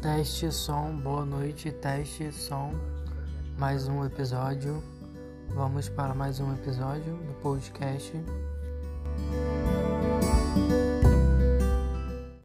Teste 0.00 0.52
som, 0.52 0.96
boa 0.96 1.24
noite, 1.24 1.72
teste 1.72 2.30
som. 2.30 2.70
Mais 3.58 3.88
um 3.88 4.04
episódio. 4.04 4.80
Vamos 5.48 5.88
para 5.88 6.14
mais 6.14 6.38
um 6.38 6.54
episódio 6.54 7.16
do 7.16 7.34
podcast. 7.42 8.12